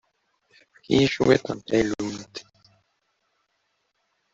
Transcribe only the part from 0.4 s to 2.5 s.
Efk-iyi cwiṭ n tallunt.